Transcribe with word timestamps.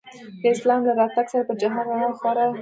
د 0.41 0.43
اسلام 0.53 0.79
له 0.87 0.93
راتګ 0.99 1.25
سره 1.33 1.43
په 1.49 1.53
جهان 1.61 1.85
رڼا 1.91 2.09
خوره 2.19 2.45
شوله. 2.49 2.59